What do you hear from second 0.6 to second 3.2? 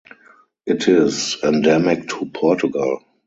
It is endemic to Portugal.